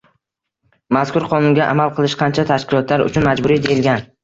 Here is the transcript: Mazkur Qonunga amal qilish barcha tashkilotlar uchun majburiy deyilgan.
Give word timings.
Mazkur 0.97 1.25
Qonunga 1.35 1.67
amal 1.75 1.93
qilish 1.99 2.17
barcha 2.23 2.47
tashkilotlar 2.55 3.07
uchun 3.11 3.31
majburiy 3.31 3.65
deyilgan. 3.71 4.07